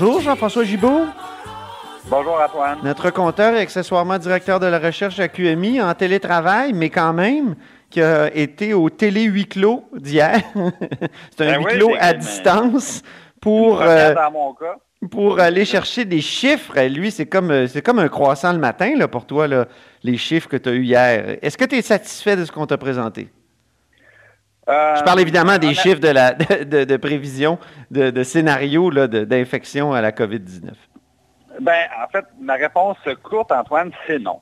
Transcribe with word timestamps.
bonjour, 0.00 0.20
Jean-François 0.20 0.64
Gibault. 0.64 1.06
Bonjour 2.06 2.40
Antoine. 2.40 2.78
Notre 2.82 3.10
compteur 3.10 3.54
et 3.54 3.60
accessoirement 3.60 4.18
directeur 4.18 4.58
de 4.58 4.66
la 4.66 4.78
recherche 4.78 5.20
à 5.20 5.28
QMI 5.28 5.80
en 5.82 5.92
télétravail, 5.94 6.72
mais 6.72 6.90
quand 6.90 7.12
même, 7.12 7.54
qui 7.90 8.00
a 8.00 8.34
été 8.34 8.72
au 8.72 8.88
télé 8.88 9.24
huis 9.24 9.46
clos 9.46 9.84
d'hier. 9.92 10.40
C'est 11.36 11.46
un 11.46 11.52
Ben 11.52 11.58
huis 11.58 11.66
oui, 11.66 11.78
clos 11.78 11.90
à 11.98 12.14
distance 12.14 13.02
pour, 13.40 13.82
euh, 13.82 14.14
dans 14.14 14.30
mon 14.30 14.54
cas. 14.54 14.76
Pour 15.10 15.40
aller 15.40 15.64
chercher 15.64 16.04
des 16.04 16.20
chiffres. 16.20 16.76
Et 16.76 16.88
Lui, 16.88 17.10
c'est 17.10 17.26
comme, 17.26 17.50
euh, 17.50 17.66
c'est 17.66 17.82
comme 17.82 17.98
un 17.98 18.08
croissant 18.08 18.52
le 18.52 18.58
matin 18.58 18.94
là, 18.96 19.08
pour 19.08 19.26
toi, 19.26 19.48
là, 19.48 19.66
les 20.02 20.16
chiffres 20.18 20.48
que 20.48 20.56
tu 20.56 20.68
as 20.68 20.72
eus 20.72 20.84
hier. 20.84 21.38
Est-ce 21.42 21.56
que 21.56 21.64
tu 21.64 21.76
es 21.76 21.82
satisfait 21.82 22.36
de 22.36 22.44
ce 22.44 22.52
qu'on 22.52 22.66
t'a 22.66 22.76
présenté? 22.78 23.28
Euh, 24.68 24.96
Je 24.96 25.02
parle 25.02 25.20
évidemment 25.20 25.58
des 25.58 25.74
chiffres 25.74 26.00
de, 26.00 26.08
la, 26.08 26.32
de, 26.34 26.64
de- 26.64 26.84
de 26.84 26.96
prévision, 26.96 27.58
de, 27.90 28.10
de 28.10 28.22
scénario 28.22 28.90
d'infection 29.06 29.92
à 29.92 30.00
la 30.00 30.12
COVID-19. 30.12 30.70
Ben, 31.60 31.86
en 32.04 32.08
fait, 32.10 32.24
ma 32.40 32.54
réponse 32.54 32.96
courte, 33.22 33.52
Antoine, 33.52 33.90
c'est 34.06 34.18
non. 34.18 34.40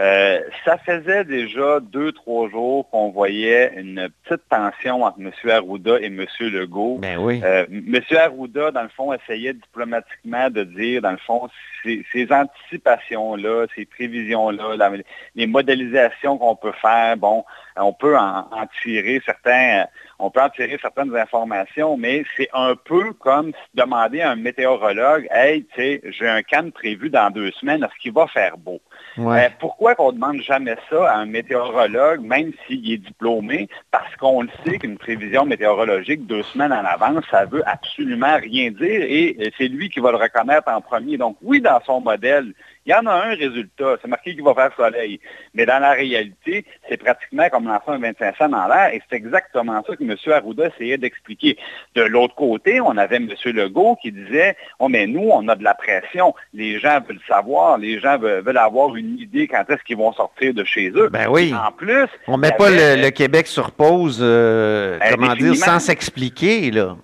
Euh, 0.00 0.40
ça 0.64 0.76
faisait 0.78 1.24
déjà 1.24 1.78
deux, 1.78 2.10
trois 2.10 2.48
jours 2.50 2.90
qu'on 2.90 3.10
voyait 3.10 3.72
une 3.76 4.08
petite 4.24 4.42
tension 4.48 5.04
entre 5.04 5.20
M. 5.20 5.30
Arruda 5.48 6.00
et 6.00 6.06
M. 6.06 6.26
Legault. 6.40 6.98
Ben 6.98 7.16
oui. 7.18 7.40
Euh, 7.44 7.64
M. 7.70 8.00
Arruda, 8.18 8.72
dans 8.72 8.82
le 8.82 8.88
fond, 8.88 9.12
essayait 9.12 9.52
diplomatiquement 9.54 10.50
de 10.50 10.64
dire, 10.64 11.00
dans 11.00 11.12
le 11.12 11.16
fond, 11.18 11.48
ces, 11.84 12.04
ces 12.12 12.26
anticipations-là, 12.32 13.66
ces 13.76 13.84
prévisions-là, 13.84 14.76
la- 14.76 14.90
les 15.36 15.46
modélisations 15.46 16.38
qu'on 16.38 16.56
peut 16.56 16.72
faire, 16.82 17.16
bon, 17.16 17.44
on 17.76 17.92
peut 17.92 18.16
en, 18.18 18.48
en 18.50 18.66
tirer 18.82 19.22
certains, 19.24 19.86
on 20.24 20.30
peut 20.30 20.40
en 20.40 20.48
tirer 20.48 20.78
certaines 20.80 21.14
informations, 21.16 21.96
mais 21.96 22.24
c'est 22.36 22.48
un 22.52 22.74
peu 22.76 23.12
comme 23.12 23.52
demander 23.74 24.22
à 24.22 24.30
un 24.30 24.36
météorologue, 24.36 25.26
hey, 25.30 25.64
tu 25.74 25.76
sais, 25.76 26.00
j'ai 26.04 26.28
un 26.28 26.42
canne 26.42 26.72
prévu 26.72 27.10
dans 27.10 27.30
deux 27.30 27.50
semaines, 27.52 27.82
est-ce 27.84 28.00
qu'il 28.00 28.12
va 28.12 28.26
faire 28.26 28.56
beau? 28.56 28.80
Ouais. 29.16 29.44
Euh, 29.44 29.48
pourquoi 29.60 29.94
qu'on 29.94 30.08
ne 30.08 30.16
demande 30.16 30.40
jamais 30.40 30.76
ça 30.90 31.10
à 31.10 31.18
un 31.18 31.26
météorologue, 31.26 32.20
même 32.20 32.52
s'il 32.66 32.90
est 32.92 32.98
diplômé? 32.98 33.68
Parce 33.90 34.14
qu'on 34.16 34.42
le 34.42 34.48
sait 34.64 34.78
qu'une 34.78 34.98
prévision 34.98 35.44
météorologique 35.44 36.26
deux 36.26 36.42
semaines 36.42 36.72
en 36.72 36.84
avance, 36.84 37.24
ça 37.30 37.44
veut 37.44 37.62
absolument 37.68 38.36
rien 38.36 38.70
dire 38.70 39.02
et 39.02 39.52
c'est 39.56 39.68
lui 39.68 39.88
qui 39.88 40.00
va 40.00 40.10
le 40.10 40.16
reconnaître 40.16 40.68
en 40.68 40.80
premier. 40.80 41.16
Donc 41.16 41.36
oui, 41.42 41.60
dans 41.60 41.80
son 41.84 42.00
modèle, 42.00 42.54
il 42.86 42.92
y 42.92 42.94
en 42.94 43.06
a 43.06 43.12
un 43.12 43.34
résultat, 43.34 43.96
c'est 44.02 44.08
marqué 44.08 44.34
qu'il 44.34 44.44
va 44.44 44.54
faire 44.54 44.70
soleil. 44.76 45.20
Mais 45.54 45.64
dans 45.64 45.78
la 45.78 45.92
réalité, 45.92 46.66
c'est 46.88 46.98
pratiquement 46.98 47.48
comme 47.48 47.66
lancer 47.66 47.84
un 47.88 47.98
25 47.98 48.36
cents 48.36 48.48
dans 48.48 48.66
l'air 48.66 48.92
et 48.92 49.00
c'est 49.08 49.16
exactement 49.16 49.82
ça 49.86 49.96
que 49.96 50.02
M. 50.02 50.14
Arruda 50.26 50.68
essayait 50.68 50.98
d'expliquer. 50.98 51.56
De 51.94 52.02
l'autre 52.02 52.34
côté, 52.34 52.80
on 52.80 52.96
avait 52.96 53.16
M. 53.16 53.28
Legault 53.46 53.96
qui 54.02 54.12
disait, 54.12 54.56
oh 54.78 54.88
mais 54.88 55.06
nous, 55.06 55.28
on 55.32 55.48
a 55.48 55.56
de 55.56 55.64
la 55.64 55.74
pression, 55.74 56.34
les 56.52 56.78
gens 56.78 57.00
veulent 57.06 57.20
savoir, 57.26 57.78
les 57.78 58.00
gens 58.00 58.18
veulent, 58.18 58.42
veulent 58.42 58.58
avoir 58.58 58.94
une 58.96 59.18
idée 59.18 59.48
quand 59.48 59.64
est-ce 59.68 59.82
qu'ils 59.84 59.96
vont 59.96 60.12
sortir 60.12 60.52
de 60.52 60.64
chez 60.64 60.90
eux. 60.90 61.08
Ben 61.08 61.28
oui. 61.30 61.54
En 61.54 61.72
plus, 61.72 62.08
On 62.28 62.36
met 62.36 62.48
il 62.48 62.54
y 62.54 62.56
pas 62.56 62.70
le, 62.70 63.02
le 63.02 63.10
Québec 63.10 63.46
sur 63.46 63.70
pause, 63.72 64.18
euh, 64.20 64.98
Ben, 64.98 65.14
comment 65.14 65.34
dire, 65.34 65.56
sans 65.56 65.78
s'expliquer, 65.78 66.70
là. 66.70 66.96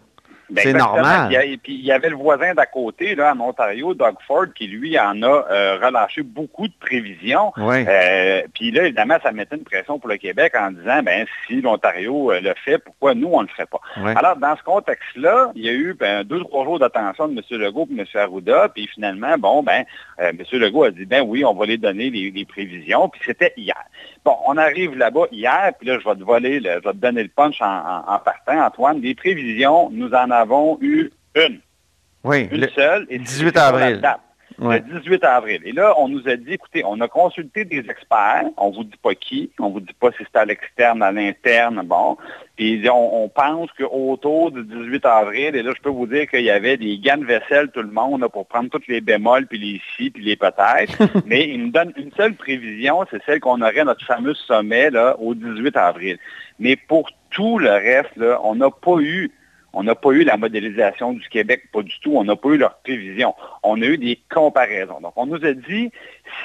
Ben, 0.51 0.62
C'est 0.62 0.73
normal. 0.73 1.33
Et 1.47 1.56
puis 1.56 1.75
il 1.75 1.84
y 1.84 1.93
avait 1.93 2.09
le 2.11 2.17
voisin 2.17 2.55
d'à 2.55 2.67
côté, 2.67 3.15
là, 3.15 3.33
en 3.34 3.41
Ontario, 3.41 3.95
Doug 3.95 4.15
Ford, 4.27 4.47
qui 4.55 4.67
lui 4.67 4.98
en 4.98 5.23
a 5.23 5.45
euh, 5.51 5.79
relâché 5.83 6.23
beaucoup 6.23 6.67
de 6.69 6.73
prévisions. 6.81 7.53
Euh, 7.89 8.43
puis 8.55 8.71
là, 8.71 8.84
évidemment, 8.84 9.17
ça 9.23 9.33
mettait 9.33 9.56
une 9.56 9.65
pression 9.65 9.98
pour 9.98 10.09
le 10.09 10.17
Québec 10.17 10.55
en 10.59 10.71
disant, 10.73 11.03
ben 11.03 11.27
si 11.47 11.61
l'Ontario 11.61 12.33
euh, 12.33 12.41
le 12.41 12.55
fait, 12.65 12.78
pourquoi 12.78 13.15
nous, 13.15 13.28
on 13.33 13.43
ne 13.43 13.47
le 13.47 13.53
ferait 13.53 13.67
pas? 13.67 13.81
Alors, 14.17 14.37
dans 14.37 14.56
ce 14.56 14.62
contexte-là, 14.62 15.53
il 15.55 15.65
y 15.65 15.69
a 15.69 15.73
eu 15.73 15.95
ben, 15.95 16.25
deux, 16.25 16.41
trois 16.41 16.65
jours 16.65 16.78
d'attention 16.78 17.28
de 17.28 17.32
M. 17.38 17.61
Legault 17.61 17.88
et 17.97 18.00
M. 18.00 18.06
Arruda, 18.15 18.69
puis 18.75 18.87
finalement, 18.88 19.37
bon, 19.38 19.62
ben, 19.62 19.84
euh, 20.21 20.31
M. 20.31 20.43
Legault 20.53 20.84
a 20.84 20.91
dit, 20.91 21.05
ben 21.06 21.22
oui, 21.22 21.44
on 21.44 21.55
va 21.55 21.67
les 21.67 21.78
donner 21.78 22.11
les, 22.11 22.31
les 22.31 22.44
prévisions, 22.44 23.09
puis 23.09 23.21
c'était 23.25 23.53
hier. 23.56 23.77
Bon, 24.25 24.37
on 24.47 24.56
arrive 24.59 24.97
là-bas 24.99 25.27
hier, 25.32 25.72
puis 25.78 25.88
là, 25.88 25.99
je 25.99 26.09
vais 26.09 26.15
te 26.17 26.22
voler, 26.25 26.61
le- 26.61 26.81
je 26.82 26.88
vais 26.88 26.93
te 26.93 26.97
donner 26.99 27.22
le 27.22 27.28
punch 27.31 27.61
en, 27.62 27.65
en- 27.67 28.12
en 28.15 28.19
partant, 28.19 28.61
Antoine. 28.67 29.00
Les 29.00 29.15
prévisions, 29.15 29.88
nous 29.93 30.11
en 30.12 30.31
avons 30.31 30.40
eu 30.81 31.11
une, 31.34 31.61
Oui, 32.25 32.49
une 32.51 32.61
le 32.61 32.69
seule. 32.69 33.06
Et 33.11 33.19
18 33.19 33.28
c'est 33.28 33.45
sur 33.45 33.53
la 33.55 33.67
avril. 33.67 34.01
ouais. 34.59 34.83
le 34.89 35.01
18 35.01 35.25
avril. 35.25 35.61
Et 35.65 35.73
là, 35.73 35.95
on 35.99 36.09
nous 36.09 36.28
a 36.28 36.37
dit, 36.37 36.53
écoutez, 36.55 36.83
on 36.84 37.01
a 37.01 37.09
consulté 37.09 37.65
des 37.65 37.78
experts, 37.89 38.45
on 38.56 38.71
vous 38.71 38.84
dit 38.84 38.99
pas 39.03 39.15
qui, 39.15 39.50
on 39.59 39.71
vous 39.71 39.81
dit 39.81 39.95
pas 39.99 40.11
si 40.12 40.19
c'est 40.25 40.39
à 40.39 40.45
l'externe, 40.45 41.03
à 41.03 41.12
l'interne, 41.12 41.83
bon. 41.84 42.17
Puis 42.56 42.87
on, 42.91 43.25
on 43.25 43.29
pense 43.29 43.71
qu'autour 43.79 44.50
du 44.50 44.62
18 44.65 45.06
avril, 45.06 45.56
et 45.56 45.62
là, 45.62 45.73
je 45.75 45.81
peux 45.81 45.89
vous 45.91 46.06
dire 46.06 46.29
qu'il 46.29 46.43
y 46.43 46.50
avait 46.50 46.77
des 46.77 46.99
gants 46.99 47.17
de 47.17 47.25
vaisselle, 47.25 47.71
tout 47.71 47.81
le 47.83 47.91
monde, 47.91 48.21
là, 48.21 48.29
pour 48.29 48.47
prendre 48.47 48.69
toutes 48.69 48.87
les 48.89 49.00
bémols, 49.00 49.47
puis 49.47 49.59
les 49.59 49.81
si, 49.97 50.11
puis 50.11 50.23
les 50.25 50.37
peut-être. 50.37 50.99
Mais 51.27 51.49
il 51.49 51.65
nous 51.65 51.71
donne 51.71 51.93
une 51.97 52.12
seule 52.12 52.34
prévision, 52.34 53.06
c'est 53.11 53.23
celle 53.25 53.41
qu'on 53.41 53.62
aurait 53.62 53.84
notre 53.84 54.05
fameux 54.05 54.34
sommet, 54.34 54.91
là, 54.91 55.17
au 55.19 55.34
18 55.34 55.77
avril. 55.77 56.19
Mais 56.59 56.77
pour 56.77 57.09
tout 57.31 57.59
le 57.59 57.71
reste, 57.71 58.15
là, 58.17 58.39
on 58.43 58.56
n'a 58.56 58.71
pas 58.71 58.99
eu 59.00 59.31
on 59.72 59.82
n'a 59.82 59.94
pas 59.94 60.10
eu 60.10 60.25
la 60.25 60.36
modélisation 60.36 61.12
du 61.12 61.28
Québec, 61.28 61.69
pas 61.72 61.82
du 61.82 61.98
tout. 62.00 62.16
On 62.16 62.25
n'a 62.25 62.36
pas 62.36 62.48
eu 62.50 62.56
leur 62.56 62.78
prévision. 62.78 63.34
On 63.62 63.81
a 63.82 63.84
eu 63.84 63.98
des 63.98 64.20
comparaisons. 64.32 65.00
Donc, 65.00 65.12
on 65.16 65.26
nous 65.26 65.44
a 65.44 65.53
dit, 65.53 65.91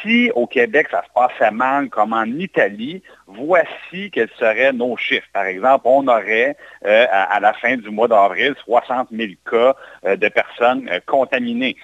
si 0.01 0.31
au 0.35 0.47
Québec, 0.47 0.87
ça 0.91 1.03
se 1.03 1.09
passait 1.13 1.51
mal 1.51 1.89
comme 1.89 2.13
en 2.13 2.25
Italie, 2.25 3.01
voici 3.27 4.11
quels 4.11 4.29
seraient 4.37 4.73
nos 4.73 4.95
chiffres. 4.97 5.27
Par 5.33 5.45
exemple, 5.45 5.83
on 5.85 6.07
aurait, 6.07 6.55
euh, 6.85 7.05
à, 7.09 7.39
la 7.39 7.53
fin 7.53 7.75
du 7.77 7.89
mois 7.89 8.07
d'avril, 8.07 8.55
60 8.65 9.09
000 9.11 9.33
cas 9.49 9.75
euh, 10.05 10.15
de 10.15 10.27
personnes 10.29 10.87
euh, 10.89 10.99
contaminées. 11.05 11.75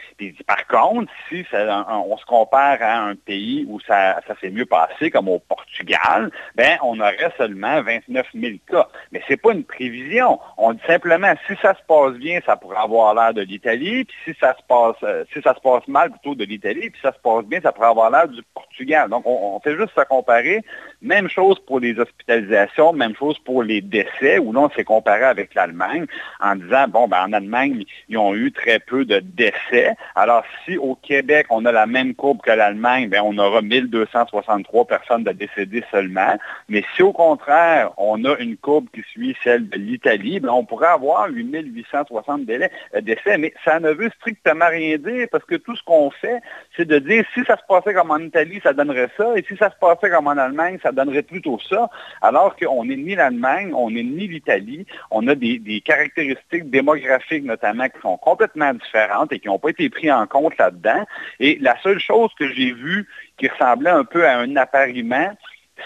Par 0.46 0.68
contre, 0.68 1.12
si 1.30 1.46
on, 1.54 2.18
se 2.18 2.26
compare 2.26 2.78
à 2.82 3.00
un 3.00 3.16
pays 3.16 3.66
où 3.68 3.80
ça, 3.80 4.22
s'est 4.40 4.50
mieux 4.50 4.66
passé, 4.66 5.10
comme 5.10 5.28
au 5.28 5.40
Portugal, 5.40 6.32
ben, 6.56 6.78
on 6.84 7.00
aurait 7.00 7.32
seulement 7.38 7.82
29 7.82 8.28
000 8.34 8.54
cas. 8.70 8.88
Mais 9.12 9.22
c'est 9.28 9.38
pas 9.38 9.54
une 9.54 9.64
prévision. 9.64 10.40
On 10.58 10.74
dit 10.74 10.82
simplement, 10.86 11.34
si 11.48 11.56
ça 11.62 11.74
se 11.74 11.82
passe 11.88 12.14
bien, 12.14 12.40
ça 12.46 12.56
pourrait 12.56 12.78
avoir 12.78 13.14
l'air 13.16 13.34
de 13.34 13.42
l'Italie, 13.42 14.06
puis 14.06 14.16
si 14.26 14.40
ça 14.40 14.56
se 14.58 14.64
passe, 14.68 14.96
si 15.34 15.42
ça 15.42 15.56
se 15.56 15.60
passe 15.60 15.88
mal, 15.88 16.12
plutôt 16.12 16.36
de 16.36 16.46
l'Italie, 16.46 16.90
puis 16.90 16.96
si 16.96 17.02
ça 17.02 17.14
se 17.14 17.20
passe 17.20 17.46
bien, 17.46 17.62
ça 17.62 17.72
pourrait 17.72 17.90
avoir 17.90 18.12
l'air 18.12 18.28
du 18.28 18.42
Portugal. 18.54 19.10
Donc, 19.10 19.24
on, 19.26 19.56
on 19.56 19.60
fait 19.60 19.76
juste 19.76 19.94
se 19.96 20.02
comparer. 20.06 20.62
Même 21.02 21.30
chose 21.30 21.58
pour 21.66 21.80
les 21.80 21.98
hospitalisations, 22.00 22.94
même 22.94 23.16
chose 23.16 23.40
pour 23.40 23.64
les 23.64 23.82
décès, 23.82 24.38
où 24.38 24.54
là, 24.54 24.62
on 24.62 24.70
s'est 24.70 24.84
comparé 24.84 25.24
avec 25.24 25.56
l'Allemagne 25.56 26.06
en 26.40 26.56
disant, 26.56 26.88
bon, 26.88 27.08
ben, 27.08 27.26
en 27.28 27.34
Allemagne, 27.34 27.86
ils 28.08 28.18
ont 28.18 28.36
eu 28.36 28.52
très 28.52 28.80
peu 28.80 29.04
de 29.04 29.20
décès. 29.20 29.96
Alors, 30.16 30.44
si 30.64 30.78
au 30.78 30.96
Québec, 30.96 31.48
on 31.50 31.66
a 31.66 31.72
la 31.72 31.88
même 31.88 32.14
courbe 32.14 32.42
que 32.42 32.52
l'Allemagne, 32.52 33.10
ben, 33.10 33.22
on 33.24 33.38
aura 33.40 33.62
1263 33.62 34.86
personnes 34.86 35.24
de 35.24 35.32
décédées 35.32 35.84
seulement. 35.90 36.38
Mais 36.70 36.84
si 36.96 37.02
au 37.02 37.14
contraire, 37.14 37.92
on 37.98 38.24
a 38.26 38.38
une 38.38 38.58
courbe 38.58 38.86
qui 38.94 39.02
suit 39.02 39.36
celle 39.44 39.70
de 39.70 39.78
l'Italie, 39.78 40.40
ben, 40.40 40.50
on 40.50 40.66
pourrait 40.66 40.88
avoir 40.88 41.28
8860 41.30 42.46
délais- 42.46 42.72
euh, 42.96 43.02
décès. 43.02 43.38
Mais 43.38 43.54
ça 43.66 43.80
ne 43.80 43.90
veut 43.92 44.12
strictement 44.18 44.68
rien 44.70 44.98
dire 44.98 45.28
parce 45.32 45.46
que 45.46 45.56
tout 45.56 45.76
ce 45.76 45.84
qu'on 45.84 46.12
fait, 46.12 46.42
c'est 46.78 46.86
de 46.86 47.00
dire 47.00 47.26
si 47.34 47.44
ça 47.46 47.58
se 47.58 47.64
passait 47.68 47.94
comme 47.94 48.12
en 48.12 48.20
Italie, 48.20 48.60
ça 48.62 48.74
donnerait 48.74 49.10
ça, 49.18 49.36
et 49.36 49.44
si 49.48 49.58
ça 49.58 49.72
se 49.72 49.76
passait 49.78 50.10
comme 50.10 50.28
en 50.28 50.38
Allemagne, 50.38 50.78
ça 50.84 50.91
donnerait 50.92 51.24
plutôt 51.24 51.60
ça, 51.70 51.90
alors 52.22 52.56
qu'on 52.56 52.86
n'est 52.86 52.96
ni 52.96 53.16
l'Allemagne, 53.16 53.74
on 53.74 53.92
n'est 53.92 54.04
ni 54.04 54.28
l'Italie, 54.28 54.86
on 55.10 55.28
a 55.28 55.36
des, 55.36 55.60
des 55.60 55.82
caractéristiques 55.82 56.70
démographiques 56.70 57.44
notamment 57.44 57.88
qui 57.90 58.00
sont 58.02 58.18
complètement 58.18 58.74
différentes 58.74 59.32
et 59.32 59.40
qui 59.40 59.48
n'ont 59.48 59.60
pas 59.60 59.70
été 59.70 59.90
pris 59.90 60.12
en 60.12 60.28
compte 60.28 60.58
là-dedans. 60.58 61.06
Et 61.40 61.58
la 61.62 61.76
seule 61.82 62.00
chose 62.00 62.30
que 62.38 62.52
j'ai 62.54 62.72
vue 62.72 63.08
qui 63.38 63.48
ressemblait 63.48 63.90
un 63.90 64.04
peu 64.04 64.26
à 64.26 64.38
un 64.38 64.56
appariement, 64.56 65.32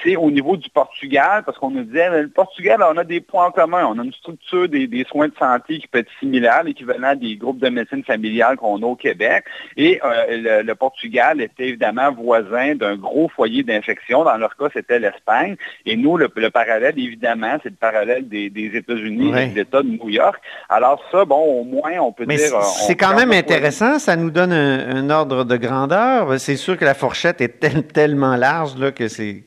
c'est 0.04 0.16
au 0.16 0.30
niveau 0.32 0.58
du 0.58 0.70
Portugal, 0.70 1.44
parce 1.46 1.58
qu'on 1.58 1.72
nous 1.72 1.84
disait, 1.84 2.22
le 2.22 2.28
Portugal, 2.30 2.84
on 2.92 2.98
a 2.98 3.04
des 3.04 3.22
points 3.22 3.46
en 3.48 3.52
commun. 3.52 3.86
On 3.86 4.00
a 4.00 4.04
une 4.04 4.14
structure 4.14 4.68
des, 4.70 4.88
des 4.88 5.04
soins 5.06 5.28
de 5.28 5.34
santé 5.38 5.80
qui 5.80 5.88
peut 5.88 6.00
être 6.00 6.12
similaire, 6.20 6.64
l'équivalent 6.64 7.16
des 7.16 7.36
groupes 7.36 7.60
de 7.60 7.70
médecine 7.70 8.04
familiale 8.04 8.58
qu'on 8.58 8.82
a 8.82 8.86
au 8.86 8.96
Québec. 8.96 9.46
Et 9.78 10.00
euh, 10.04 10.60
le, 10.62 10.64
le 10.64 10.76
Portugal 10.76 11.42
était 11.42 11.68
évidemment 11.70 12.12
voisin 12.12 12.76
d'un 12.76 12.96
gros 12.96 13.30
foyer 13.30 13.64
d'infection. 13.64 14.24
Dans 14.24 14.38
leur 14.38 14.56
cas, 14.56 14.68
c'était 14.74 15.00
l'Espagne. 15.00 15.56
Et 15.86 15.96
nous, 15.96 16.18
le, 16.18 16.30
le 16.36 16.50
parallèle, 16.50 16.94
évidemment, 16.98 17.58
c'est 17.64 17.70
le 17.70 17.76
parallèle 17.76 18.28
des, 18.28 18.50
des 18.50 18.72
États-Unis 18.76 19.32
Ouais. 19.32 19.46
et 19.46 19.50
de 19.50 19.56
l'État 19.56 19.82
de 19.82 19.88
New 19.88 20.10
York. 20.10 20.42
Alors 20.70 21.02
ça, 21.12 21.26
bon, 21.26 21.38
au 21.62 21.64
moins, 21.64 21.94
on 22.00 22.12
peut 22.12 22.26
Mais 22.28 22.36
dire... 22.38 22.48
c'est 22.48 22.56
euh, 22.56 22.62
c'est 22.88 22.96
quand 22.96 23.16
même 23.16 23.28
foyer. 23.28 23.40
intéressant, 23.40 24.00
ça 24.00 24.16
nous 24.16 24.30
donne 24.32 24.52
un, 24.52 24.96
un 24.98 25.10
ordre 25.10 25.44
de 25.44 25.58
grandeur. 25.58 26.40
C'est 26.40 26.56
sûr 26.58 26.78
que 26.78 26.86
la 26.86 26.94
fourchette 26.94 27.42
est 27.42 27.60
tel- 27.60 27.86
tellement 27.88 28.36
large 28.36 28.78
là, 28.78 28.92
que 28.92 29.08
c'est 29.08 29.44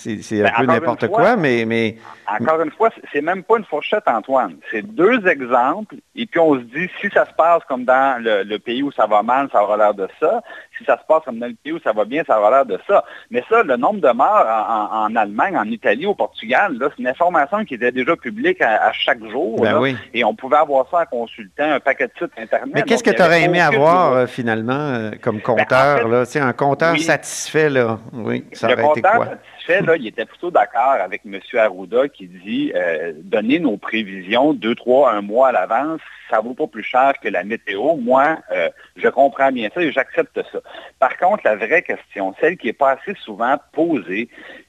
c'est 0.00 0.40
un 0.40 0.44
ben, 0.44 0.52
peu 0.56 0.66
n'importe 0.66 1.08
quoi, 1.08 1.36
mais, 1.36 1.64
mais... 1.66 1.96
Encore 2.28 2.60
une 2.62 2.70
fois, 2.70 2.90
c'est 3.12 3.20
même 3.20 3.42
pas 3.42 3.58
une 3.58 3.64
fourchette, 3.64 4.04
Antoine. 4.06 4.56
C'est 4.70 4.82
deux 4.82 5.26
exemples, 5.26 5.96
et 6.14 6.26
puis 6.26 6.40
on 6.40 6.54
se 6.54 6.60
dit, 6.60 6.88
si 7.00 7.08
ça 7.10 7.26
se 7.26 7.32
passe 7.32 7.62
comme 7.68 7.84
dans 7.84 8.22
le, 8.22 8.58
pays 8.58 8.82
où 8.82 8.92
ça 8.92 9.06
va 9.06 9.22
mal, 9.22 9.48
ça 9.52 9.62
aura 9.62 9.76
l'air 9.76 9.94
de 9.94 10.08
ça. 10.20 10.42
Si 10.78 10.84
ça 10.84 10.98
se 10.98 11.04
passe 11.06 11.24
comme 11.24 11.38
dans 11.38 11.46
le 11.46 11.54
pays 11.54 11.72
où 11.72 11.80
ça 11.80 11.92
va 11.92 12.04
bien, 12.04 12.22
ça 12.26 12.38
aura 12.38 12.50
l'air 12.50 12.66
de 12.66 12.78
ça. 12.86 13.04
Mais 13.30 13.42
ça, 13.48 13.62
le 13.62 13.76
nombre 13.76 14.00
de 14.00 14.10
morts 14.12 14.46
en, 14.46 15.14
Allemagne, 15.16 15.56
en 15.56 15.64
Italie, 15.64 16.06
au 16.06 16.14
Portugal, 16.14 16.76
c'est 16.80 17.02
une 17.02 17.08
information 17.08 17.64
qui 17.64 17.74
était 17.74 17.92
déjà 17.92 18.16
publique 18.16 18.60
à, 18.62 18.92
chaque 18.92 19.22
jour. 19.30 19.60
Ben 19.60 19.96
et 20.14 20.24
on 20.24 20.34
pouvait 20.34 20.56
avoir 20.56 20.88
ça 20.90 21.00
en 21.00 21.06
consultant 21.06 21.72
un 21.72 21.80
paquet 21.80 22.06
de 22.06 22.12
sites 22.18 22.32
Internet. 22.36 22.74
Mais 22.74 22.82
qu'est-ce 22.82 23.02
que 23.02 23.10
tu 23.10 23.22
aurais 23.22 23.42
aimé 23.42 23.60
avoir, 23.60 24.12
euh, 24.12 24.26
finalement, 24.26 24.72
euh, 24.72 25.10
comme 25.20 25.36
ben, 25.36 25.42
compteur? 25.42 26.08
là, 26.08 26.24
un 26.34 26.52
compteur 26.52 26.98
satisfait, 26.98 27.70
là. 27.70 27.98
Oui, 28.12 28.44
ça 28.52 28.72
aurait 28.72 28.90
été 28.90 29.02
quoi? 29.02 29.26
Il 29.68 30.06
était 30.06 30.24
plutôt 30.24 30.50
d'accord 30.50 30.96
avec 31.00 31.22
M. 31.24 31.38
Arruda 31.54 32.08
qui 32.08 32.26
dit 32.26 32.72
euh, 32.74 33.12
donner 33.16 33.58
nos 33.58 33.76
prévisions 33.76 34.54
deux, 34.54 34.74
trois, 34.74 35.12
un 35.12 35.20
mois 35.20 35.48
à 35.48 35.52
l'avance, 35.52 36.00
ça 36.30 36.38
ne 36.38 36.42
vaut 36.42 36.54
pas 36.54 36.66
plus 36.66 36.82
cher 36.82 37.14
que 37.22 37.28
la 37.28 37.44
météo. 37.44 37.96
Moi, 37.96 38.38
euh, 38.52 38.70
je 38.96 39.08
comprends 39.08 39.52
bien 39.52 39.68
ça 39.74 39.82
et 39.82 39.92
j'accepte 39.92 40.40
ça. 40.52 40.60
Par 40.98 41.16
contre, 41.18 41.42
la 41.44 41.56
vraie 41.56 41.82
question, 41.82 42.34
celle 42.40 42.56
qui 42.56 42.68
est 42.68 42.72
pas 42.72 42.92
assez 42.92 43.14
souvent 43.20 43.56
posée, 43.72 44.28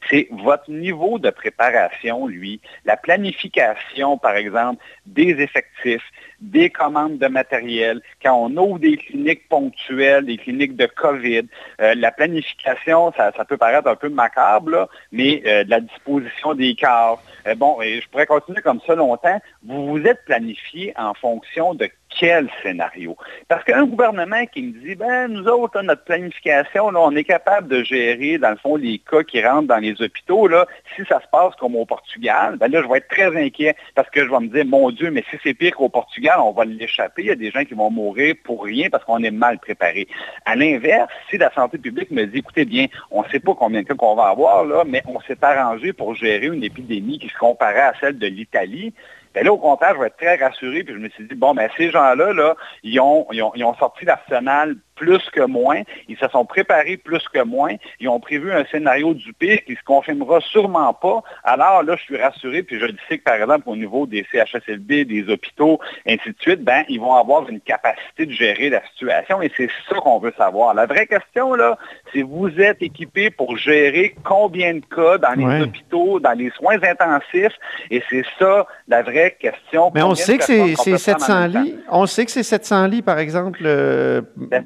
c'est 0.09 0.27
votre 0.31 0.69
niveau 0.69 1.19
de 1.19 1.29
préparation, 1.29 2.27
lui, 2.27 2.61
la 2.85 2.97
planification, 2.97 4.17
par 4.17 4.35
exemple, 4.35 4.83
des 5.05 5.41
effectifs, 5.41 6.03
des 6.41 6.69
commandes 6.69 7.17
de 7.17 7.27
matériel, 7.27 8.01
quand 8.21 8.35
on 8.35 8.57
ouvre 8.57 8.79
des 8.79 8.97
cliniques 8.97 9.47
ponctuelles, 9.47 10.25
des 10.25 10.37
cliniques 10.37 10.75
de 10.75 10.87
COVID, 10.87 11.43
euh, 11.79 11.93
la 11.95 12.11
planification, 12.11 13.13
ça, 13.15 13.31
peut 13.45 13.57
paraître 13.57 13.87
un 13.87 13.95
peu 13.95 14.09
macabre, 14.09 14.89
mais 15.11 15.41
euh, 15.45 15.63
la 15.67 15.79
disposition 15.79 16.53
des 16.53 16.75
corps. 16.75 17.21
Euh, 17.47 17.55
bon, 17.55 17.81
et 17.81 18.01
je 18.01 18.09
pourrais 18.09 18.25
continuer 18.25 18.61
comme 18.61 18.81
ça 18.85 18.95
longtemps. 18.95 19.39
Vous 19.63 19.87
vous 19.87 20.05
êtes 20.05 20.25
planifié 20.25 20.93
en 20.97 21.13
fonction 21.13 21.73
de 21.73 21.89
quel 22.19 22.49
scénario? 22.61 23.15
Parce 23.47 23.63
qu'un 23.63 23.85
gouvernement 23.85 24.45
qui 24.47 24.63
me 24.63 24.71
dit, 24.85 24.95
ben, 24.95 25.27
nous 25.27 25.47
autres, 25.47 25.81
notre 25.81 26.03
planification, 26.03 26.87
on 26.87 27.15
est 27.15 27.23
capable 27.23 27.67
de 27.67 27.83
gérer, 27.83 28.37
dans 28.37 28.49
le 28.49 28.57
fond, 28.57 28.75
les 28.75 28.99
cas 28.99 29.23
qui 29.23 29.43
rentrent 29.43 29.67
dans 29.67 29.77
les 29.77 30.01
hôpitaux, 30.01 30.47
là, 30.47 30.65
si 30.95 31.03
ça 31.05 31.21
se 31.21 31.27
passe 31.31 31.55
comme 31.55 31.75
au 31.75 31.85
Portugal, 31.85 32.57
ben 32.57 32.69
là, 32.69 32.81
je 32.83 32.87
vais 32.87 32.97
être 32.97 33.07
très 33.07 33.35
inquiet 33.35 33.75
parce 33.95 34.09
que 34.09 34.25
je 34.25 34.29
vais 34.29 34.39
me 34.39 34.47
dire, 34.47 34.65
mon 34.65 34.91
Dieu, 34.91 35.09
mais 35.11 35.23
si 35.29 35.37
c'est 35.43 35.53
pire 35.53 35.75
qu'au 35.75 35.89
Portugal, 35.89 36.30
on 36.39 36.51
va 36.51 36.65
l'échapper. 36.65 37.23
Il 37.23 37.27
y 37.27 37.31
a 37.31 37.35
des 37.35 37.51
gens 37.51 37.63
qui 37.65 37.73
vont 37.73 37.89
mourir 37.89 38.35
pour 38.43 38.63
rien 38.63 38.89
parce 38.89 39.03
qu'on 39.03 39.23
est 39.23 39.31
mal 39.31 39.59
préparé. 39.59 40.07
À 40.45 40.55
l'inverse, 40.55 41.11
si 41.29 41.37
la 41.37 41.51
santé 41.53 41.77
publique 41.77 42.11
me 42.11 42.25
dit, 42.25 42.39
écoutez 42.39 42.65
bien, 42.65 42.87
on 43.09 43.23
ne 43.23 43.29
sait 43.29 43.39
pas 43.39 43.53
combien 43.55 43.81
de 43.81 43.87
cas 43.87 43.95
qu'on 43.95 44.15
va 44.15 44.27
avoir, 44.27 44.65
là, 44.65 44.83
mais 44.85 45.03
on 45.07 45.19
s'est 45.21 45.37
arrangé 45.41 45.93
pour 45.93 46.15
gérer 46.15 46.47
une 46.47 46.63
épidémie 46.63 47.19
qui 47.19 47.29
se 47.29 47.37
comparait 47.37 47.81
à 47.81 47.93
celle 47.99 48.17
de 48.17 48.27
l'Italie, 48.27 48.93
ben 49.33 49.45
là, 49.45 49.53
au 49.53 49.57
contraire, 49.57 49.93
je 49.95 50.01
vais 50.01 50.07
être 50.07 50.17
très 50.17 50.35
rassuré, 50.35 50.83
puis 50.83 50.93
je 50.93 50.99
me 50.99 51.09
suis 51.09 51.25
dit, 51.25 51.35
bon, 51.35 51.53
ben 51.53 51.69
ces 51.77 51.89
gens-là, 51.91 52.33
là, 52.33 52.55
ils 52.83 52.99
ont, 52.99 53.27
ils 53.31 53.41
ont, 53.41 53.51
ils 53.55 53.63
ont 53.63 53.75
sorti 53.75 54.05
l'arsenal 54.05 54.75
plus 55.01 55.29
que 55.31 55.41
moins. 55.41 55.81
Ils 56.07 56.17
se 56.17 56.27
sont 56.27 56.45
préparés 56.45 56.95
plus 56.95 57.27
que 57.29 57.41
moins. 57.41 57.73
Ils 57.99 58.07
ont 58.07 58.19
prévu 58.19 58.51
un 58.51 58.63
scénario 58.65 59.15
du 59.15 59.33
pire 59.33 59.57
qui 59.65 59.75
se 59.75 59.83
confirmera 59.83 60.39
sûrement 60.41 60.93
pas. 60.93 61.23
Alors 61.43 61.81
là, 61.81 61.95
je 61.97 62.03
suis 62.03 62.21
rassuré, 62.21 62.61
puis 62.61 62.79
je 62.79 62.85
sais 63.09 63.17
que, 63.17 63.23
par 63.23 63.33
exemple, 63.33 63.63
au 63.65 63.75
niveau 63.75 64.05
des 64.05 64.25
CHSLB, 64.31 65.05
des 65.05 65.27
hôpitaux, 65.27 65.79
ainsi 66.05 66.29
de 66.29 66.35
suite, 66.39 66.63
ben, 66.63 66.83
ils 66.87 66.99
vont 66.99 67.15
avoir 67.15 67.49
une 67.49 67.61
capacité 67.61 68.27
de 68.27 68.31
gérer 68.31 68.69
la 68.69 68.83
situation 68.91 69.41
et 69.41 69.51
c'est 69.57 69.69
ça 69.89 69.95
qu'on 69.95 70.19
veut 70.19 70.33
savoir. 70.37 70.75
La 70.75 70.85
vraie 70.85 71.07
question, 71.07 71.55
là, 71.55 71.79
c'est 72.13 72.21
vous 72.21 72.49
êtes 72.59 72.83
équipé 72.83 73.31
pour 73.31 73.57
gérer 73.57 74.15
combien 74.23 74.75
de 74.75 74.85
cas 74.85 75.17
dans 75.17 75.33
les 75.33 75.63
hôpitaux, 75.63 76.19
dans 76.19 76.37
les 76.37 76.51
soins 76.51 76.77
intensifs 76.83 77.57
et 77.89 78.03
c'est 78.09 78.25
ça 78.37 78.67
la 78.87 79.01
vraie 79.01 79.20
question. 79.29 79.91
Mais 79.93 80.01
on 80.01 80.15
sait 80.15 80.37
que 80.37 80.43
c'est 80.43 80.97
700 80.97 81.47
lits. 81.47 81.75
On 81.89 82.05
sait 82.05 82.25
que 82.25 82.31
c'est 82.31 82.43
700 82.43 82.87
lits, 82.87 83.01
par 83.01 83.19
exemple, 83.19 83.59
euh, 83.63 84.21
ben, 84.35 84.63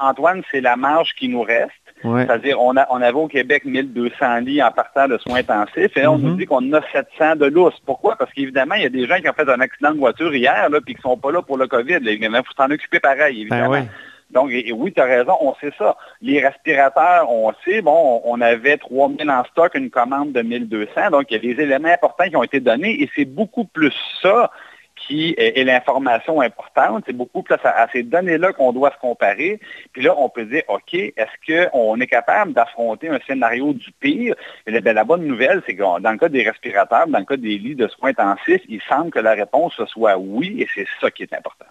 Antoine, 0.00 0.42
c'est 0.50 0.60
la 0.60 0.76
marge 0.76 1.14
qui 1.18 1.28
nous 1.28 1.42
reste. 1.42 1.72
C'est-à-dire, 2.02 2.60
on, 2.60 2.74
on 2.90 3.02
avait 3.02 3.12
au 3.12 3.26
Québec 3.26 3.64
1200 3.64 4.38
lits 4.40 4.62
en 4.62 4.70
partant 4.70 5.08
de 5.08 5.18
soins 5.18 5.40
intensifs 5.40 5.96
et 5.96 6.06
on 6.06 6.18
nous 6.18 6.30
mhm. 6.30 6.36
dit 6.36 6.46
qu'on 6.46 6.72
a 6.72 6.80
700 6.92 7.36
de 7.36 7.46
lousse. 7.46 7.74
Pourquoi? 7.84 8.16
Parce 8.16 8.32
qu'évidemment, 8.32 8.76
il 8.76 8.82
y 8.82 8.86
a 8.86 8.90
des 8.90 9.06
gens 9.06 9.16
qui 9.16 9.28
ont 9.28 9.32
fait 9.32 9.48
un 9.48 9.60
accident 9.60 9.92
de 9.92 9.98
voiture 9.98 10.32
hier 10.32 10.68
et 10.68 10.80
qui 10.86 10.94
ne 10.94 11.00
sont 11.00 11.16
pas 11.16 11.32
là 11.32 11.42
pour 11.42 11.56
le 11.56 11.66
COVID. 11.66 11.98
Il 12.02 12.42
faut 12.46 12.54
s'en 12.56 12.70
occuper 12.70 13.00
pareil, 13.00 13.46
ben 13.48 13.56
évidemment. 13.56 13.88
Donc, 14.30 14.50
oui, 14.50 14.92
tu 14.92 15.00
as 15.00 15.04
raison, 15.04 15.36
on 15.40 15.54
sait 15.54 15.72
ça. 15.78 15.96
Les 16.20 16.44
respirateurs, 16.44 17.30
on 17.30 17.52
sait, 17.64 17.80
bon, 17.80 18.20
on 18.24 18.40
avait 18.40 18.76
3000 18.76 19.30
en 19.30 19.44
stock, 19.44 19.74
une 19.74 19.90
commande 19.90 20.32
de 20.32 20.42
1200. 20.42 21.10
Donc, 21.10 21.26
il 21.30 21.34
y 21.34 21.36
a 21.36 21.54
des 21.54 21.62
éléments 21.62 21.88
importants 21.88 22.28
qui 22.28 22.36
ont 22.36 22.42
été 22.42 22.60
donnés 22.60 23.02
et 23.02 23.10
c'est 23.14 23.24
beaucoup 23.24 23.64
plus 23.64 23.94
ça 24.20 24.50
qui 24.98 25.34
est, 25.38 25.64
l'information 25.64 26.40
importante. 26.40 27.04
C'est 27.06 27.16
beaucoup 27.16 27.42
plus 27.42 27.56
à, 27.64 27.88
ces 27.92 28.02
données-là 28.02 28.52
qu'on 28.52 28.72
doit 28.72 28.90
se 28.90 28.98
comparer. 28.98 29.60
Puis 29.92 30.02
là, 30.02 30.14
on 30.18 30.28
peut 30.28 30.44
dire, 30.44 30.62
OK, 30.68 30.92
est-ce 30.94 31.70
qu'on 31.70 32.00
est 32.00 32.06
capable 32.06 32.52
d'affronter 32.52 33.08
un 33.08 33.18
scénario 33.26 33.72
du 33.72 33.90
pire? 33.92 34.34
Et 34.66 34.80
ben, 34.80 34.94
la 34.94 35.04
bonne 35.04 35.24
nouvelle, 35.24 35.62
c'est 35.66 35.74
que 35.74 36.00
dans 36.00 36.12
le 36.12 36.18
cas 36.18 36.28
des 36.28 36.42
respirateurs, 36.42 37.06
dans 37.06 37.18
le 37.18 37.24
cas 37.24 37.36
des 37.36 37.58
lits 37.58 37.76
de 37.76 37.88
soins 37.88 38.10
intensifs, 38.10 38.62
il 38.68 38.82
semble 38.88 39.10
que 39.10 39.20
la 39.20 39.32
réponse 39.32 39.80
soit 39.86 40.18
oui, 40.18 40.60
et 40.60 40.68
c'est 40.74 40.86
ça 41.00 41.10
qui 41.10 41.22
est 41.22 41.32
important. 41.32 41.66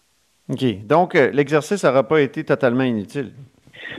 OK. 0.50 0.86
Donc, 0.86 1.16
euh, 1.16 1.30
l'exercice 1.32 1.84
n'aura 1.84 2.08
pas 2.08 2.22
été 2.22 2.44
totalement 2.44 2.84
inutile. 2.84 3.34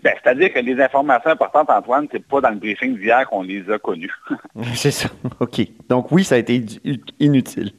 Ben, 0.02 0.14
C'est-à-dire 0.22 0.52
que 0.52 0.60
les 0.60 0.80
informations 0.80 1.30
importantes, 1.30 1.70
Antoine, 1.70 2.06
c'est 2.10 2.24
pas 2.26 2.40
dans 2.40 2.50
le 2.50 2.56
briefing 2.56 2.98
d'hier 2.98 3.28
qu'on 3.28 3.42
les 3.42 3.68
a 3.70 3.78
connues. 3.78 4.12
c'est 4.74 4.90
ça. 4.90 5.08
OK. 5.40 5.60
Donc, 5.88 6.10
oui, 6.12 6.24
ça 6.24 6.36
a 6.36 6.38
été 6.38 6.62
inutile. 7.18 7.72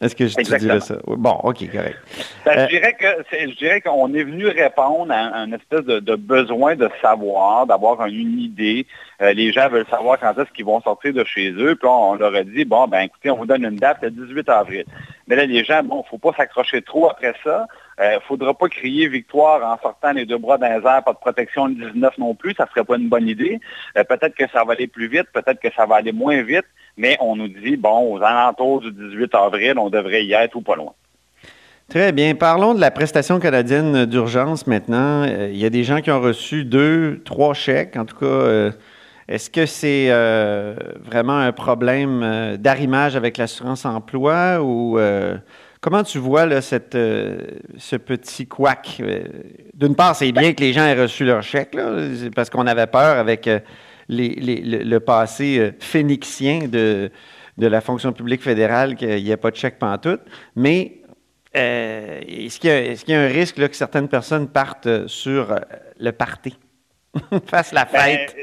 Est-ce 0.00 0.16
que 0.16 0.26
je 0.26 0.34
te 0.34 0.58
dirais 0.58 0.80
ça? 0.80 0.96
Bon, 1.06 1.38
OK, 1.44 1.70
correct. 1.70 1.96
Ben, 2.44 2.58
euh, 2.58 2.68
je 2.68 3.56
dirais 3.56 3.80
qu'on 3.80 4.12
est 4.12 4.24
venu 4.24 4.48
répondre 4.48 5.12
à 5.12 5.34
un, 5.38 5.52
espèce 5.52 5.84
de, 5.84 6.16
besoin 6.16 6.76
de 6.76 6.90
savoir, 7.00 7.66
d'avoir 7.66 8.04
une 8.06 8.38
idée. 8.38 8.86
Euh, 9.22 9.32
les 9.32 9.52
gens 9.52 9.68
veulent 9.68 9.86
savoir 9.88 10.18
quand 10.18 10.36
est-ce 10.38 10.50
qu'ils 10.52 10.66
vont 10.66 10.80
sortir 10.82 11.14
de 11.14 11.24
chez 11.24 11.52
eux. 11.52 11.76
Puis 11.76 11.88
on, 11.88 12.16
leur 12.16 12.34
a 12.34 12.42
dit, 12.42 12.64
bon, 12.64 12.86
ben 12.86 13.02
écoutez, 13.02 13.30
on 13.30 13.36
vous 13.36 13.46
donne 13.46 13.64
une 13.64 13.76
date 13.76 13.98
le 14.02 14.10
18 14.10 14.48
avril. 14.48 14.84
Mais 15.26 15.36
là, 15.36 15.46
les 15.46 15.64
gens, 15.64 15.82
bon, 15.82 16.02
faut 16.02 16.18
pas 16.18 16.32
s'accrocher 16.36 16.82
trop 16.82 17.10
après 17.10 17.34
ça. 17.42 17.66
Il 17.98 18.04
euh, 18.04 18.14
ne 18.16 18.20
faudra 18.20 18.54
pas 18.54 18.68
crier 18.68 19.08
victoire 19.08 19.64
en 19.64 19.80
sortant 19.80 20.12
les 20.12 20.26
deux 20.26 20.38
bras 20.38 20.58
dans 20.58 20.66
les 20.66 20.86
airs, 20.86 21.02
pas 21.04 21.12
de 21.12 21.18
protection 21.18 21.66
le 21.66 21.90
19 21.92 22.18
non 22.18 22.34
plus, 22.34 22.54
ça 22.54 22.66
serait 22.68 22.84
pas 22.84 22.96
une 22.96 23.08
bonne 23.08 23.28
idée. 23.28 23.60
peut-être 23.94 24.34
que 24.34 24.48
ça 24.50 24.64
va 24.64 24.72
aller 24.72 24.86
plus 24.86 25.08
vite, 25.08 25.26
peut-être 25.32 25.60
que 25.60 25.72
ça 25.74 25.86
va 25.86 25.96
aller 25.96 26.12
moins 26.12 26.42
vite, 26.42 26.66
mais 26.96 27.16
on 27.20 27.36
nous 27.36 27.48
dit, 27.48 27.76
bon, 27.76 28.14
aux 28.14 28.22
alentours 28.22 28.80
du 28.80 28.92
18 28.92 29.34
avril, 29.34 29.78
on 29.78 29.90
devrait 29.90 30.24
y 30.24 30.32
être 30.32 30.56
ou 30.56 30.60
pas 30.60 30.76
loin. 30.76 30.92
Très 31.88 32.12
bien. 32.12 32.34
Parlons 32.34 32.74
de 32.74 32.80
la 32.80 32.90
prestation 32.90 33.38
canadienne 33.38 34.06
d'urgence 34.06 34.66
maintenant. 34.66 35.24
Euh, 35.28 35.50
il 35.52 35.58
y 35.58 35.66
a 35.66 35.70
des 35.70 35.84
gens 35.84 36.00
qui 36.00 36.10
ont 36.10 36.20
reçu 36.20 36.64
deux, 36.64 37.20
trois 37.24 37.52
chèques. 37.54 37.96
En 37.96 38.04
tout 38.06 38.16
cas, 38.16 38.24
euh, 38.24 38.70
est-ce 39.28 39.50
que 39.50 39.66
c'est 39.66 40.06
euh, 40.10 40.74
vraiment 41.02 41.38
un 41.38 41.52
problème 41.52 42.56
d'arrimage 42.58 43.16
avec 43.16 43.38
l'assurance 43.38 43.84
emploi 43.84 44.62
ou 44.62 44.98
comment 45.80 46.02
tu 46.02 46.18
vois 46.18 46.46
là, 46.46 46.60
cette, 46.60 46.94
ce 46.94 47.96
petit 47.96 48.46
couac? 48.46 49.02
D'une 49.74 49.94
part, 49.94 50.16
c'est 50.16 50.32
bien 50.32 50.52
que 50.52 50.60
les 50.60 50.72
gens 50.72 50.84
aient 50.84 51.00
reçu 51.00 51.24
leur 51.24 51.42
chèque, 51.42 51.76
parce 52.34 52.50
qu'on 52.50 52.66
avait 52.66 52.86
peur 52.86 53.18
avec 53.18 53.48
le, 54.08 54.98
passé 54.98 55.58
euh, 55.58 55.72
phénixien 55.78 56.68
de, 56.68 57.10
de 57.58 57.66
la 57.66 57.80
fonction 57.80 58.12
publique 58.12 58.42
fédérale 58.42 58.96
qu'il 58.96 59.22
n'y 59.22 59.32
a 59.32 59.36
pas 59.36 59.50
de 59.50 59.56
chèque 59.56 59.78
pantoute. 59.78 60.22
Mais 60.56 61.00
euh, 61.56 62.20
est-ce 62.26 62.58
qu'il 62.58 63.14
y, 63.14 63.16
a 63.16 63.20
un 63.20 63.28
risque 63.28 63.56
que 63.56 63.76
certaines 63.76 64.08
personnes 64.08 64.48
partent 64.48 65.06
sur 65.06 65.52
euh, 65.52 65.58
le 65.98 66.12
party? 66.12 66.56
fassent 67.46 67.72
la 67.72 67.84
ben, 67.84 68.00
fête? 68.00 68.36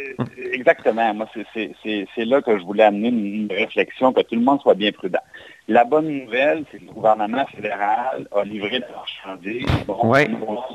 Exactement. 0.62 1.14
Moi, 1.14 1.28
c'est 1.54 2.26
là 2.26 2.42
que 2.42 2.58
je 2.58 2.64
voulais 2.64 2.84
amener 2.84 3.10
une, 3.10 3.48
réflexion, 3.52 4.14
que 4.14 4.22
tout 4.22 4.36
le 4.36 4.42
monde 4.42 4.62
soit 4.62 4.76
bien 4.76 4.92
prudent. 4.92 5.20
La 5.68 5.84
bonne 5.84 6.08
nouvelle, 6.08 6.64
c'est 6.72 6.80
que 6.80 6.86
le 6.86 6.92
gouvernement 6.92 7.46
fédéral 7.48 8.28
a 8.36 8.44
livré 8.44 8.80
la 8.80 8.88
marchandise. 8.90 9.66
Bon, 9.88 10.08
ouais. 10.08 10.28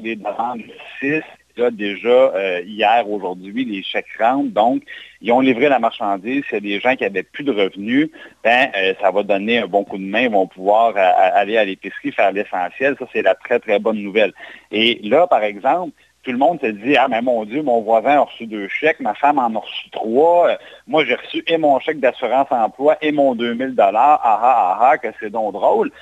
des 0.02 0.16
demandes 0.16 0.62
6 1.00 1.22
Là, 1.56 1.70
déjà, 1.70 2.08
euh, 2.08 2.60
hier, 2.66 3.08
aujourd'hui, 3.08 3.64
les 3.64 3.82
chèques 3.82 4.04
rentrent. 4.18 4.52
Donc, 4.52 4.82
ils 5.22 5.32
ont 5.32 5.40
livré 5.40 5.70
la 5.70 5.78
marchandise. 5.78 6.44
S'il 6.44 6.54
y 6.54 6.56
a 6.56 6.60
des 6.60 6.80
gens 6.80 6.96
qui 6.96 7.04
avaient 7.06 7.22
plus 7.22 7.44
de 7.44 7.52
revenus, 7.52 8.10
ben, 8.44 8.68
euh, 8.76 8.92
ça 9.00 9.10
va 9.10 9.22
donner 9.22 9.60
un 9.60 9.66
bon 9.66 9.82
coup 9.82 9.96
de 9.96 10.04
main. 10.04 10.22
Ils 10.22 10.30
vont 10.30 10.46
pouvoir 10.46 10.94
euh, 10.96 11.30
aller 11.32 11.56
à 11.56 11.64
l'épicerie, 11.64 12.12
faire 12.12 12.30
l'essentiel. 12.30 12.96
Ça, 12.98 13.06
c'est 13.10 13.22
la 13.22 13.34
très, 13.34 13.58
très 13.58 13.78
bonne 13.78 14.02
nouvelle. 14.02 14.34
Et 14.70 15.00
là, 15.02 15.26
par 15.26 15.42
exemple, 15.42 15.94
tout 16.26 16.32
le 16.32 16.38
monde 16.38 16.58
se 16.60 16.66
dit, 16.66 16.96
ah, 16.96 17.06
mais 17.08 17.22
mon 17.22 17.44
Dieu, 17.44 17.62
mon 17.62 17.82
voisin 17.82 18.16
a 18.16 18.20
reçu 18.22 18.46
deux 18.46 18.66
chèques, 18.66 18.98
ma 18.98 19.14
femme 19.14 19.38
en 19.38 19.54
a 19.54 19.58
reçu 19.60 19.88
trois. 19.90 20.58
moi, 20.88 21.04
j'ai 21.04 21.14
reçu 21.14 21.44
et 21.46 21.56
mon 21.56 21.78
chèque 21.78 22.00
d'assurance 22.00 22.48
emploi 22.50 22.98
et 23.00 23.12
mon 23.12 23.36
2000 23.36 23.76
dollars. 23.76 24.20
Ah, 24.24 24.40
ah, 24.42 24.76
ah, 24.80 24.88
ah, 24.90 24.98
que 24.98 25.06
c'est 25.20 25.30
donc 25.30 25.52
drôle. 25.52 25.92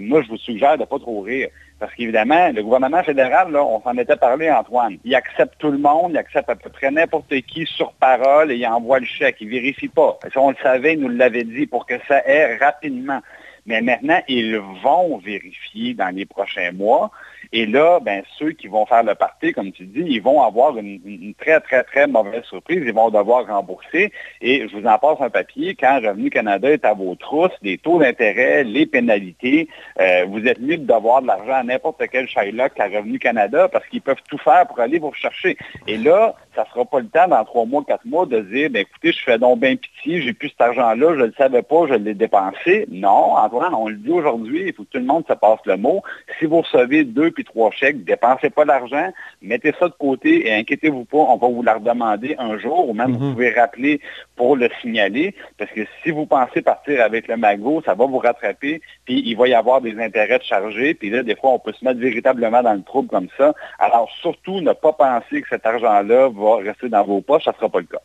moi, 0.00 0.22
je 0.22 0.28
vous 0.28 0.38
suggère 0.38 0.76
de 0.76 0.80
ne 0.80 0.86
pas 0.86 0.98
trop 0.98 1.20
rire 1.20 1.50
Parce 1.78 1.92
qu'évidemment, 1.94 2.48
le 2.50 2.62
gouvernement 2.62 3.02
fédéral, 3.02 3.54
on 3.54 3.82
s'en 3.82 3.94
était 3.98 4.16
parlé, 4.16 4.50
Antoine, 4.50 4.96
il 5.04 5.14
accepte 5.14 5.58
tout 5.58 5.70
le 5.70 5.76
monde, 5.76 6.12
il 6.12 6.16
accepte 6.16 6.48
à 6.48 6.56
peu 6.56 6.70
près 6.70 6.90
n'importe 6.90 7.38
qui 7.42 7.66
sur 7.66 7.92
parole 7.92 8.50
et 8.50 8.56
il 8.56 8.66
envoie 8.66 9.00
le 9.00 9.04
chèque. 9.04 9.36
Il 9.42 9.48
ne 9.48 9.52
vérifie 9.52 9.88
pas. 9.88 10.18
Si 10.32 10.38
on 10.38 10.48
le 10.48 10.56
savait, 10.62 10.94
il 10.94 11.00
nous 11.00 11.10
l'avait 11.10 11.44
dit 11.44 11.66
pour 11.66 11.84
que 11.84 11.98
ça 12.08 12.26
ait 12.26 12.56
rapidement. 12.56 13.20
Mais 13.68 13.82
maintenant, 13.82 14.20
ils 14.28 14.56
vont 14.56 15.18
vérifier 15.18 15.92
dans 15.92 16.08
les 16.08 16.24
prochains 16.24 16.72
mois. 16.72 17.10
Et 17.52 17.66
là, 17.66 18.00
ben, 18.00 18.22
ceux 18.38 18.52
qui 18.52 18.66
vont 18.66 18.86
faire 18.86 19.02
le 19.02 19.14
parti, 19.14 19.52
comme 19.52 19.72
tu 19.72 19.84
dis, 19.84 20.04
ils 20.06 20.22
vont 20.22 20.42
avoir 20.42 20.76
une, 20.78 21.34
très, 21.38 21.60
très, 21.60 21.84
très 21.84 22.06
mauvaise 22.06 22.44
surprise. 22.44 22.82
Ils 22.84 22.94
vont 22.94 23.10
devoir 23.10 23.46
rembourser. 23.46 24.10
Et 24.40 24.66
je 24.66 24.74
vous 24.74 24.86
en 24.86 24.98
passe 24.98 25.20
un 25.20 25.28
papier. 25.28 25.74
Quand 25.74 26.00
Revenu 26.02 26.30
Canada 26.30 26.70
est 26.70 26.84
à 26.86 26.94
vos 26.94 27.14
trousses, 27.14 27.52
les 27.60 27.76
taux 27.76 27.98
d'intérêt, 27.98 28.64
les 28.64 28.86
pénalités, 28.86 29.68
euh, 30.00 30.24
vous 30.28 30.46
êtes 30.46 30.60
mieux 30.60 30.78
de 30.78 30.86
devoir 30.86 31.20
de 31.20 31.26
l'argent 31.26 31.54
à 31.54 31.62
n'importe 31.62 32.02
quel 32.10 32.26
Shylock 32.26 32.72
à 32.80 32.86
Revenu 32.86 33.18
Canada 33.18 33.68
parce 33.68 33.86
qu'ils 33.88 34.02
peuvent 34.02 34.22
tout 34.30 34.38
faire 34.38 34.66
pour 34.66 34.80
aller 34.80 34.98
vous 34.98 35.10
rechercher. 35.10 35.58
Et 35.86 35.98
là, 35.98 36.34
ça 36.54 36.64
ne 36.64 36.68
sera 36.70 36.84
pas 36.84 37.00
le 37.00 37.08
temps 37.08 37.28
dans 37.28 37.44
trois 37.44 37.66
mois, 37.66 37.84
quatre 37.86 38.04
mois 38.04 38.26
de 38.26 38.40
dire, 38.40 38.68
ben, 38.70 38.80
écoutez, 38.80 39.12
je 39.12 39.22
fais 39.22 39.38
donc 39.38 39.60
bien 39.60 39.76
pitié, 39.76 40.22
j'ai 40.22 40.32
plus 40.32 40.48
cet 40.48 40.60
argent-là, 40.60 41.14
je 41.14 41.20
ne 41.20 41.26
le 41.26 41.34
savais 41.38 41.62
pas, 41.62 41.86
je 41.88 41.94
l'ai 41.94 42.14
dépensé. 42.14 42.86
Non, 42.90 43.36
on 43.72 43.88
le 43.88 43.96
dit 43.96 44.10
aujourd'hui, 44.10 44.64
il 44.66 44.72
faut 44.72 44.84
que 44.84 44.90
tout 44.90 44.98
le 44.98 45.04
monde 45.04 45.24
se 45.28 45.34
passe 45.34 45.58
le 45.64 45.76
mot. 45.76 46.02
Si 46.38 46.46
vous 46.46 46.60
recevez 46.60 47.04
deux 47.04 47.30
puis 47.30 47.44
trois 47.44 47.70
chèques, 47.70 48.04
dépensez 48.04 48.50
pas 48.50 48.64
l'argent, 48.64 49.12
mettez 49.42 49.74
ça 49.78 49.88
de 49.88 49.94
côté 49.98 50.46
et 50.46 50.54
inquiétez-vous 50.54 51.04
pas, 51.04 51.18
on 51.18 51.36
va 51.36 51.48
vous 51.48 51.62
la 51.62 51.74
redemander 51.74 52.36
un 52.38 52.58
jour, 52.58 52.88
ou 52.88 52.94
même 52.94 53.16
vous 53.16 53.26
mhm. 53.26 53.32
pouvez 53.32 53.50
rappeler 53.50 54.00
pour 54.36 54.56
le 54.56 54.68
signaler, 54.80 55.34
parce 55.58 55.70
que 55.70 55.80
si 56.02 56.10
vous 56.10 56.26
pensez 56.26 56.62
partir 56.62 57.02
avec 57.02 57.28
le 57.28 57.36
magot, 57.36 57.82
ça 57.84 57.94
va 57.94 58.06
vous 58.06 58.18
rattraper, 58.18 58.80
puis 59.04 59.22
il 59.24 59.36
va 59.36 59.48
y 59.48 59.54
avoir 59.54 59.80
des 59.80 59.98
intérêts 60.00 60.38
de 60.38 60.44
charger, 60.44 60.94
puis 60.94 61.10
là, 61.10 61.22
des 61.22 61.36
fois, 61.36 61.50
on 61.50 61.58
peut 61.58 61.72
se 61.72 61.84
mettre 61.84 62.00
véritablement 62.00 62.62
dans 62.62 62.74
le 62.74 62.82
trouble 62.82 63.08
comme 63.08 63.28
ça. 63.36 63.54
Alors, 63.78 64.08
surtout, 64.20 64.60
ne 64.60 64.72
pas 64.72 64.92
penser 64.92 65.42
que 65.42 65.48
cet 65.48 65.66
argent-là 65.66 66.28
va 66.28 66.56
rester 66.56 66.88
dans 66.88 67.04
vos 67.04 67.20
poches, 67.20 67.44
ça 67.44 67.52
ne 67.52 67.56
sera 67.56 67.68
pas 67.68 67.80
le 67.80 67.86
cas. 67.86 68.00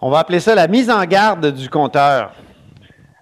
On 0.00 0.10
va 0.10 0.20
appeler 0.20 0.40
ça 0.40 0.54
la 0.54 0.66
mise 0.66 0.90
en 0.90 1.04
garde 1.04 1.52
du 1.52 1.68
compteur. 1.68 2.32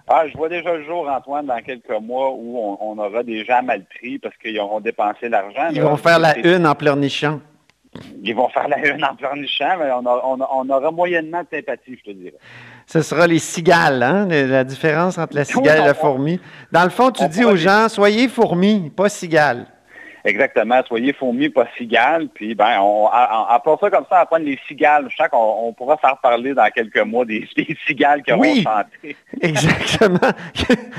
Ah, 0.09 0.27
je 0.27 0.37
vois 0.37 0.49
déjà 0.49 0.75
le 0.75 0.85
jour, 0.85 1.09
Antoine, 1.09 1.47
dans 1.47 1.61
quelques 1.61 1.91
mois 2.01 2.31
où 2.33 2.59
on, 2.81 2.99
aura 2.99 3.23
des 3.23 3.45
gens 3.45 3.63
mal 3.63 3.85
pris 3.85 4.19
parce 4.19 4.37
qu'ils 4.39 4.59
auront 4.59 4.81
dépensé 4.81 5.29
l'argent. 5.29 5.69
Ils 5.73 5.83
vont 5.83 5.97
faire 5.97 6.19
la 6.19 6.39
une 6.39 6.67
en 6.67 6.75
pleurnichant. 6.75 7.41
Ils 8.23 8.35
vont 8.35 8.49
faire 8.49 8.69
la 8.69 8.79
une 8.87 9.05
en 9.05 9.15
pleurnichant, 9.15 9.77
mais 9.79 9.91
on, 9.93 10.71
aura 10.71 10.91
moyennement 10.91 11.43
de 11.43 11.57
sympathie, 11.57 11.99
je 11.99 12.11
te 12.11 12.17
dirais. 12.17 12.39
Ce 12.87 13.03
sera 13.03 13.27
les 13.27 13.39
cigales, 13.39 14.03
hein? 14.03 14.27
la 14.29 14.65
différence 14.65 15.19
entre 15.19 15.37
la 15.37 15.45
cigale 15.45 15.83
et 15.83 15.87
la 15.87 15.95
fourmi. 15.95 16.41
Dans 16.73 16.85
le 16.85 16.91
fond, 16.91 17.11
tu 17.11 17.27
dis 17.29 17.45
aux 17.45 17.57
gens, 17.57 17.89
soyez 17.89 18.29
fourmis, 18.29 18.91
pas 18.91 19.09
cigales. 19.09 19.67
Exactement. 20.29 20.83
Soyez 20.87 21.15
fourmis, 21.15 21.49
pas 21.49 21.67
cigales. 21.77 22.29
Puis, 22.29 22.55
ben, 22.55 22.79
on, 22.81 23.07
on, 23.07 23.79
ça 23.79 23.91
comme 23.91 24.05
ça, 24.11 24.27
prendre 24.27 24.45
les 24.45 24.59
cigales. 24.69 25.07
Je 25.09 25.17
sens 25.17 25.29
qu'on 25.31 25.69
on 25.69 25.73
pourra 25.73 25.97
faire 25.97 26.19
parler 26.19 26.53
dans 26.53 26.69
quelques 26.71 26.99
mois 26.99 27.25
des, 27.27 27.49
cigales 27.87 28.23
qui 28.23 28.33
auront 28.33 28.43
oui, 28.43 28.63
chanté. 28.63 29.17
Exactement. 29.41 30.33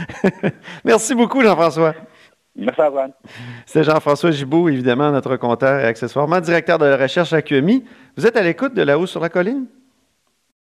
Merci 0.83 1.13
beaucoup, 1.13 1.41
Jean-François. 1.41 1.93
Merci, 2.55 2.81
Antoine. 2.81 3.13
C'est 3.67 3.83
Jean-François 3.83 4.31
Gibault, 4.31 4.67
évidemment, 4.67 5.11
notre 5.11 5.37
compteur 5.37 5.79
et 5.79 5.85
accessoirement 5.85 6.41
directeur 6.41 6.79
de 6.79 6.85
la 6.85 6.97
recherche 6.97 7.31
à 7.31 7.41
QMI. 7.41 7.85
Vous 8.17 8.25
êtes 8.25 8.35
à 8.35 8.41
l'écoute 8.41 8.73
de 8.73 8.81
La 8.81 8.97
Haut 8.97 9.05
sur 9.05 9.21
la 9.21 9.29
colline? 9.29 9.67